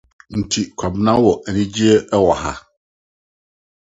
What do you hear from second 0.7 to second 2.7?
Kwabena wɔ anigye ankasa wɔ ha?